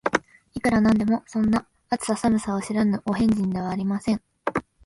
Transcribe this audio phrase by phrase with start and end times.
[0.55, 4.21] いくら何でも、そんな、暑さ寒さを知らぬお変人ではありません